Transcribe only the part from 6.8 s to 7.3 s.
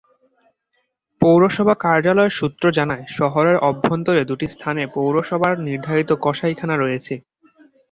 রয়েছে।